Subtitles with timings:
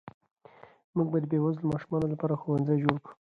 [0.95, 3.13] موږ به د بې وزلو ماشومانو لپاره ښوونځي جوړ کړو.